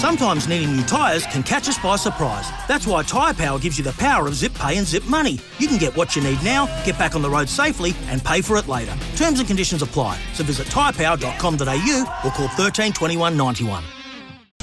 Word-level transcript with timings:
Sometimes 0.00 0.48
needing 0.48 0.74
new 0.74 0.82
tyres 0.84 1.26
can 1.26 1.42
catch 1.42 1.68
us 1.68 1.76
by 1.76 1.96
surprise. 1.96 2.48
That's 2.66 2.86
why 2.86 3.02
Tyre 3.02 3.34
Power 3.34 3.58
gives 3.58 3.76
you 3.76 3.84
the 3.84 3.92
power 3.92 4.26
of 4.26 4.34
zip 4.34 4.54
pay 4.54 4.78
and 4.78 4.86
zip 4.86 5.04
money. 5.04 5.38
You 5.58 5.68
can 5.68 5.76
get 5.76 5.94
what 5.94 6.16
you 6.16 6.22
need 6.22 6.42
now, 6.42 6.64
get 6.86 6.98
back 6.98 7.14
on 7.14 7.20
the 7.20 7.28
road 7.28 7.50
safely, 7.50 7.92
and 8.06 8.24
pay 8.24 8.40
for 8.40 8.56
it 8.56 8.66
later. 8.66 8.96
Terms 9.16 9.40
and 9.40 9.46
conditions 9.46 9.82
apply. 9.82 10.18
So 10.32 10.42
visit 10.42 10.68
tyrepower.com.au 10.68 12.20
or 12.24 12.30
call 12.30 12.48
13 12.48 12.94
21 12.94 13.36
91. 13.36 13.84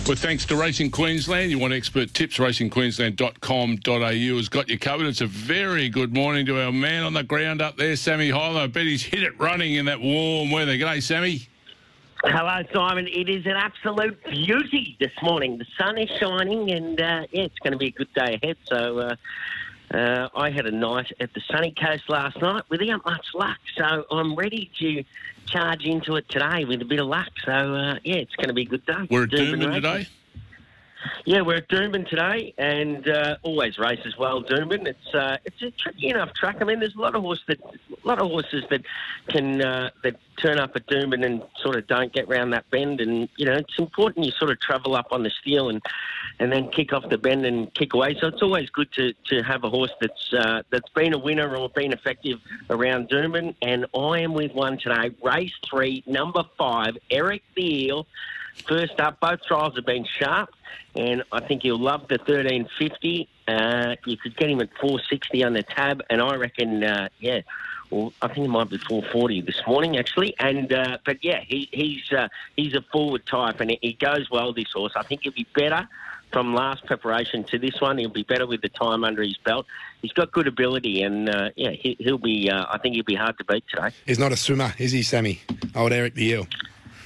Well, 0.08 0.16
thanks 0.16 0.44
to 0.46 0.56
Racing 0.56 0.90
Queensland. 0.90 1.52
You 1.52 1.60
want 1.60 1.72
expert 1.72 2.16
tips, 2.16 2.38
racingqueensland.com.au 2.40 4.38
has 4.38 4.50
got 4.50 4.70
you 4.70 4.80
covered. 4.80 5.06
It's 5.06 5.22
a 5.22 5.28
very 5.28 5.88
good 5.88 6.16
morning 6.16 6.48
to 6.48 6.60
our 6.60 6.72
man 6.72 7.04
on 7.04 7.14
the 7.14 7.22
ground 7.22 7.62
up 7.62 7.78
there, 7.78 7.96
Sammy 7.96 8.32
Hylo. 8.32 8.64
I 8.64 8.66
bet 8.66 8.86
he's 8.86 9.04
hit 9.04 9.22
it 9.22 9.40
running 9.40 9.76
in 9.76 9.86
that 9.86 10.02
warm 10.02 10.50
weather. 10.50 10.76
G'day, 10.76 11.04
Sammy. 11.04 11.48
Hello, 12.24 12.64
Simon. 12.74 13.08
It 13.08 13.30
is 13.30 13.46
an 13.46 13.56
absolute 13.56 14.22
beauty 14.24 14.98
this 15.00 15.12
morning. 15.22 15.58
The 15.58 15.66
sun 15.78 15.98
is 15.98 16.10
shining, 16.20 16.72
and 16.72 17.00
uh, 17.00 17.26
yeah, 17.32 17.44
it's 17.44 17.60
going 17.60 17.74
to 17.74 17.78
be 17.78 17.88
a 17.88 17.92
good 17.92 18.12
day 18.14 18.40
ahead. 18.42 18.58
So, 18.66 19.00
uh, 19.00 19.16
uh, 19.96 20.28
I 20.36 20.50
had 20.50 20.66
a 20.66 20.72
night 20.72 21.12
at 21.20 21.34
the 21.34 21.42
sunny 21.50 21.74
coast 21.80 22.10
last 22.10 22.42
night 22.42 22.64
without 22.70 23.06
much 23.06 23.28
luck. 23.36 23.60
So, 23.76 24.06
I'm 24.10 24.36
ready 24.36 24.72
to 24.80 25.04
charge 25.46 25.86
into 25.86 26.16
it 26.16 26.28
today 26.28 26.66
with 26.66 26.82
a 26.82 26.86
bit 26.86 27.00
of 27.00 27.08
luck. 27.08 27.30
So, 27.46 27.52
uh, 27.52 28.00
yeah, 28.04 28.16
it's 28.16 28.36
going 28.36 28.50
to 28.50 28.54
be 28.54 28.64
a 28.64 28.66
good 28.66 28.86
day. 28.86 29.08
We're 29.10 29.24
at 29.24 29.32
races. 29.68 29.82
today. 29.82 30.08
Yeah, 31.26 31.42
we're 31.42 31.58
at 31.58 31.68
Doomben 31.68 32.08
today, 32.08 32.54
and 32.58 33.08
uh, 33.08 33.38
always 33.44 33.78
as 33.80 34.18
well. 34.18 34.44
Doomben, 34.44 34.88
it's 34.88 35.14
uh, 35.14 35.38
it's 35.46 35.62
a 35.62 35.72
tricky 35.72 36.10
enough 36.10 36.34
track. 36.34 36.58
I 36.62 36.64
mean, 36.64 36.80
there's 36.80 36.96
a 36.96 37.02
lot 37.02 37.16
of 37.16 37.22
horse 37.22 37.44
that, 37.48 37.60
a 37.62 38.08
lot 38.08 38.20
of 38.20 38.30
horses 38.30 38.64
that 38.70 38.82
can 39.28 39.62
uh, 39.62 39.90
that 40.04 40.16
turn 40.38 40.60
up 40.60 40.76
at 40.76 40.88
Doomben 40.88 41.26
and 41.26 41.44
sort 41.62 41.76
of 41.76 41.88
don't 41.88 42.14
get 42.14 42.28
round 42.28 42.54
that 42.54 42.70
bend. 42.70 43.02
And 43.02 43.30
you 43.38 43.46
know, 43.46 43.54
it's 43.54 43.78
important 43.78 44.26
you 44.26 44.32
sort 44.32 44.52
of 44.52 44.60
travel 44.60 44.96
up 44.96 45.08
on 45.12 45.24
the 45.24 45.30
steel 45.30 45.70
and 45.70 45.82
and 46.40 46.52
then 46.52 46.70
kick 46.70 46.94
off 46.94 47.08
the 47.10 47.18
bend 47.18 47.46
and 47.46 47.74
kick 47.74 47.94
away. 47.94 48.16
So 48.20 48.28
it's 48.28 48.42
always 48.42 48.70
good 48.70 48.92
to, 48.94 49.14
to 49.30 49.44
have 49.44 49.64
a 49.64 49.70
horse 49.70 49.94
that's 50.00 50.34
uh, 50.34 50.64
that's 50.70 50.90
been 50.90 51.14
a 51.14 51.20
winner 51.20 51.56
or 51.56 51.70
been 51.70 51.94
effective 51.94 52.40
around 52.70 53.10
Doomben. 53.10 53.56
And 53.62 53.86
I 53.96 54.20
am 54.20 54.34
with 54.34 54.54
one 54.54 54.78
today, 54.78 55.12
race 55.24 55.54
three, 55.70 56.04
number 56.08 56.44
five, 56.58 56.98
Eric 57.12 57.44
the 57.56 57.86
Eel. 57.86 58.08
First 58.66 59.00
up, 59.00 59.20
both 59.20 59.44
trials 59.44 59.76
have 59.76 59.86
been 59.86 60.06
sharp, 60.06 60.50
and 60.96 61.24
I 61.32 61.40
think 61.40 61.64
you'll 61.64 61.80
love 61.80 62.08
the 62.08 62.18
1350. 62.18 63.30
Uh, 63.48 63.96
you 64.06 64.18
could 64.18 64.36
get 64.36 64.50
him 64.50 64.60
at 64.62 64.70
460 64.80 65.44
on 65.44 65.54
the 65.54 65.64
tab, 65.64 66.04
and 66.10 66.22
I 66.22 66.36
reckon, 66.36 66.84
uh, 66.84 67.10
yeah, 67.20 67.42
well, 67.90 68.14
I 68.22 68.28
think 68.28 68.46
it 68.46 68.50
might 68.50 68.70
be 68.70 68.78
440 68.78 69.42
this 69.42 69.62
morning 69.66 69.98
actually. 69.98 70.36
And 70.40 70.72
uh, 70.74 70.98
but 71.06 71.24
yeah, 71.24 71.42
he, 71.42 71.70
he's 71.72 72.12
uh, 72.12 72.28
he's 72.56 72.74
a 72.74 72.82
forward 72.92 73.26
type, 73.26 73.62
and 73.62 73.76
he 73.82 73.94
goes 73.94 74.30
well. 74.30 74.54
This 74.54 74.72
horse, 74.74 74.94
I 74.96 75.04
think 75.04 75.22
he'll 75.24 75.32
be 75.32 75.48
better 75.56 75.88
from 76.32 76.54
last 76.54 76.86
preparation 76.86 77.44
to 77.46 77.58
this 77.58 77.80
one. 77.80 77.98
He'll 77.98 78.10
be 78.10 78.24
better 78.24 78.46
with 78.46 78.62
the 78.62 78.70
time 78.70 79.04
under 79.04 79.24
his 79.24 79.38
belt. 79.38 79.66
He's 80.02 80.12
got 80.12 80.32
good 80.32 80.48
ability, 80.48 81.02
and 81.02 81.30
uh, 81.30 81.50
yeah, 81.56 81.72
he, 81.72 81.98
will 82.00 82.18
be. 82.18 82.50
Uh, 82.50 82.66
I 82.70 82.78
think 82.78 82.96
he'll 82.96 83.06
be 83.06 83.16
hard 83.16 83.38
to 83.38 83.46
beat 83.46 83.64
today. 83.70 83.90
He's 84.06 84.20
not 84.20 84.32
a 84.32 84.38
swimmer, 84.38 84.74
is 84.78 84.92
he, 84.92 85.04
Sammy? 85.04 85.42
Old 85.76 85.94
Eric 85.94 86.16
the 86.16 86.26
Eel. 86.26 86.48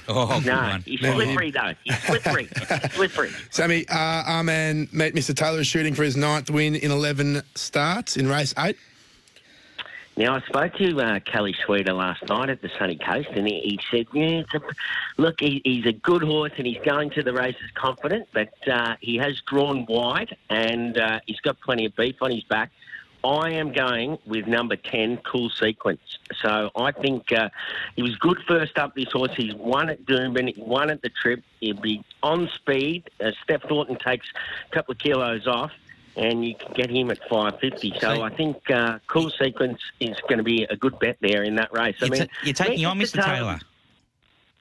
Oh, 0.08 0.42
No, 0.44 0.78
he's 0.84 1.00
slippery 1.00 1.50
though. 1.50 1.74
He's 1.84 1.98
slippery, 2.04 2.48
slippery. 2.90 3.30
Sammy, 3.50 3.86
uh, 3.88 3.94
our 3.96 4.42
man, 4.42 4.88
mate, 4.92 5.14
Mr. 5.14 5.34
Taylor 5.34 5.60
is 5.60 5.66
shooting 5.66 5.94
for 5.94 6.02
his 6.02 6.16
ninth 6.16 6.50
win 6.50 6.74
in 6.74 6.90
11 6.90 7.42
starts 7.54 8.16
in 8.16 8.28
race 8.28 8.54
eight. 8.58 8.76
Now, 10.14 10.36
I 10.36 10.40
spoke 10.42 10.74
to 10.74 11.00
uh, 11.00 11.20
Kelly 11.20 11.54
Schweida 11.54 11.96
last 11.96 12.28
night 12.28 12.50
at 12.50 12.60
the 12.60 12.70
Sunny 12.78 12.98
Coast, 12.98 13.30
and 13.34 13.48
he, 13.48 13.60
he 13.60 13.80
said, 13.90 14.06
"Yeah, 14.12 14.40
it's 14.40 14.52
a, 14.52 14.60
look, 15.16 15.40
he, 15.40 15.62
he's 15.64 15.86
a 15.86 15.92
good 15.92 16.22
horse, 16.22 16.52
and 16.58 16.66
he's 16.66 16.80
going 16.84 17.08
to 17.10 17.22
the 17.22 17.32
races 17.32 17.62
confident, 17.74 18.28
but 18.34 18.52
uh, 18.68 18.96
he 19.00 19.16
has 19.16 19.40
drawn 19.48 19.86
wide, 19.88 20.36
and 20.50 20.98
uh, 20.98 21.20
he's 21.26 21.40
got 21.40 21.58
plenty 21.60 21.86
of 21.86 21.96
beef 21.96 22.16
on 22.20 22.30
his 22.30 22.44
back." 22.44 22.70
I 23.24 23.50
am 23.50 23.72
going 23.72 24.18
with 24.26 24.46
number 24.46 24.76
10, 24.76 25.18
Cool 25.18 25.50
Sequence. 25.50 26.00
So 26.40 26.70
I 26.76 26.90
think 26.92 27.30
uh, 27.32 27.48
he 27.96 28.02
was 28.02 28.16
good 28.16 28.38
first 28.48 28.78
up, 28.78 28.94
this 28.94 29.10
horse. 29.12 29.30
He's 29.36 29.54
won 29.54 29.90
at 29.90 30.04
Doomben, 30.04 30.54
he 30.54 30.60
won 30.60 30.90
at 30.90 31.02
the 31.02 31.08
trip. 31.08 31.42
He'll 31.60 31.80
be 31.80 32.04
on 32.22 32.48
speed. 32.54 33.08
Uh, 33.20 33.30
Steph 33.44 33.62
Thornton 33.62 33.96
takes 33.96 34.26
a 34.70 34.74
couple 34.74 34.92
of 34.92 34.98
kilos 34.98 35.46
off. 35.46 35.70
And 36.14 36.44
you 36.44 36.54
can 36.54 36.72
get 36.74 36.90
him 36.90 37.10
at 37.10 37.18
550. 37.30 37.92
So 37.94 38.16
So- 38.16 38.22
I 38.22 38.28
think 38.28 38.70
uh, 38.70 38.98
Cool 39.06 39.30
Sequence 39.30 39.80
is 39.98 40.14
going 40.28 40.36
to 40.36 40.44
be 40.44 40.64
a 40.64 40.76
good 40.76 40.98
bet 40.98 41.16
there 41.22 41.42
in 41.42 41.54
that 41.54 41.72
race. 41.72 41.96
I 42.02 42.08
mean, 42.10 42.28
you're 42.44 42.52
taking 42.52 42.84
on 42.84 42.98
Mr. 42.98 43.24
Taylor. 43.24 43.58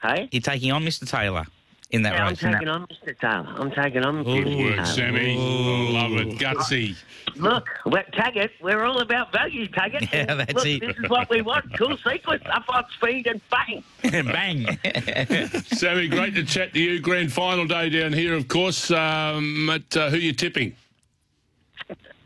Hey? 0.02 0.30
You're 0.32 0.42
taking 0.42 0.72
on 0.72 0.84
Mr. 0.84 1.06
Taylor 1.06 1.46
in 1.92 2.02
that 2.04 2.14
Yeah, 2.14 2.24
I'm 2.24 2.30
race. 2.30 2.40
taking 2.40 2.68
on 2.68 2.88
Mr. 2.88 3.20
Taylor. 3.20 3.54
I'm 3.58 3.72
taking 3.72 4.04
on 4.04 4.24
Good 4.24 4.48
Mr. 4.48 4.64
work, 4.66 4.74
Taylor. 4.76 4.86
Sammy. 4.86 5.38
I 5.38 5.92
love 5.92 6.12
it. 6.14 6.38
Gutsy. 6.40 6.96
Look, 7.36 7.68
we're, 7.86 8.04
tag 8.14 8.36
it. 8.38 8.52
We're 8.62 8.84
all 8.84 9.00
about 9.02 9.32
values, 9.32 9.70
tag 9.74 9.96
it. 9.96 10.02
Yeah, 10.14 10.34
that's 10.36 10.54
Look, 10.54 10.66
it. 10.66 10.82
This 10.82 10.98
is 10.98 11.10
what 11.10 11.30
we 11.30 11.42
want. 11.42 11.78
Cool 11.78 11.98
sequence, 11.98 12.44
up 12.52 12.64
on 12.70 12.84
speed 12.98 13.28
and 13.28 13.42
bang. 13.50 13.84
Bang. 14.26 14.78
Sammy, 15.66 16.08
great 16.08 16.36
to 16.36 16.44
chat 16.44 16.74
to 16.74 16.80
you. 16.80 17.00
Grand 17.00 17.32
final 17.32 17.66
day 17.66 17.90
down 17.90 18.14
here, 18.14 18.34
of 18.36 18.48
course. 18.48 18.92
Um, 18.92 19.70
at, 19.70 19.96
uh, 19.96 20.10
who 20.10 20.18
you 20.18 20.34
tipping? 20.34 20.76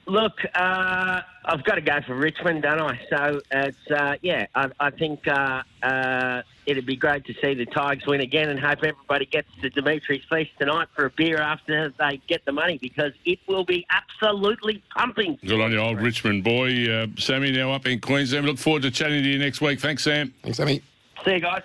Look, 0.08 0.38
uh, 0.54 1.22
I've 1.46 1.64
got 1.64 1.76
to 1.76 1.82
go 1.82 2.00
for 2.06 2.16
Richmond, 2.16 2.62
don't 2.62 2.80
I? 2.80 3.00
So 3.10 3.42
it's 3.50 3.92
uh, 3.92 4.18
yeah. 4.22 4.46
I, 4.54 4.70
I 4.80 4.92
think 4.92 5.28
uh, 5.28 5.64
uh, 5.82 6.44
it'd 6.68 6.86
be 6.86 6.96
great 6.96 7.26
to 7.26 7.34
see 7.42 7.56
the 7.56 7.66
Tigers 7.66 8.06
win 8.06 8.22
again, 8.22 8.50
and 8.50 8.60
hope 8.60 8.84
everybody 8.84 9.26
gets 9.26 9.48
to 9.62 9.70
Dimitri's 9.72 10.24
feast 10.30 10.52
tonight 10.60 10.90
for 10.96 11.06
a 11.06 11.10
beer 11.10 11.38
after 11.38 11.92
they 11.98 12.22
get 12.28 12.46
the 12.46 12.52
money 12.52 12.78
because 12.78 13.14
it 13.26 13.40
will 13.48 13.66
be 13.66 13.88
absolutely 13.90 14.84
pumping. 14.96 15.40
Good 15.44 15.60
on 15.60 15.72
you, 15.72 15.80
old 15.80 16.00
Richmond 16.00 16.44
boy. 16.44 16.88
Uh, 16.88 17.08
Sammy, 17.18 17.52
now 17.52 17.72
up 17.72 17.88
in 17.88 18.00
Queensland. 18.00 18.46
Look 18.46 18.60
forward 18.60 18.84
to 18.84 18.92
chatting 18.92 19.24
to 19.24 19.30
you 19.30 19.40
next 19.40 19.60
week. 19.60 19.80
Thanks, 19.80 20.04
Sam. 20.04 20.32
Thanks, 20.44 20.60
Sammy. 20.60 20.84
See 21.24 21.34
you 21.34 21.40
guys. 21.40 21.64